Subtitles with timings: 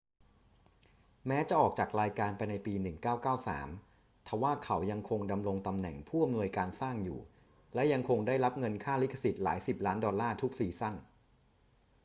[1.27, 2.73] แม้จะออกจากรายการไปในปี
[3.49, 7.19] 1993 ทว่าเขายังคงดำรงตำแหน่งผู้อำนวยการสร้างอยู่
[7.73, 10.95] และยังคงได้รับเงินค่าลิขสิทธิ์หลายสิบล้านดอลลาร์ทุกซีซั่น